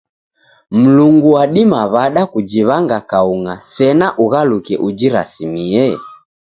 [0.79, 5.85] Mlungu wadima w'ada kujiw'anga kaung'a sena ughaluke ujirasimie?